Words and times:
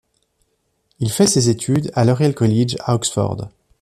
Il 0.99 1.11
fait 1.11 1.27
ses 1.27 1.49
études 1.51 1.91
à 1.93 2.05
l’Oriel 2.05 2.33
College 2.33 2.75
à 2.79 2.95
Oxford. 2.95 3.49